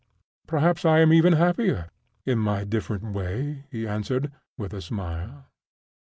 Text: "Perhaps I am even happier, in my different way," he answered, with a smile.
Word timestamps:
"Perhaps 0.47 0.83
I 0.83 0.97
am 1.01 1.13
even 1.13 1.33
happier, 1.33 1.91
in 2.25 2.39
my 2.39 2.63
different 2.63 3.03
way," 3.13 3.65
he 3.69 3.85
answered, 3.87 4.31
with 4.57 4.73
a 4.73 4.81
smile. 4.81 5.45